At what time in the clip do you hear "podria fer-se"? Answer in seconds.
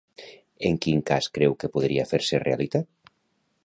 1.77-2.43